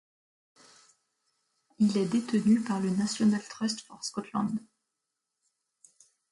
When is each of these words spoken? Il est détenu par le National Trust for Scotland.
Il 1.77 1.95
est 1.95 2.07
détenu 2.07 2.59
par 2.63 2.79
le 2.79 2.89
National 2.89 3.39
Trust 3.47 3.81
for 3.85 4.03
Scotland. 4.03 4.57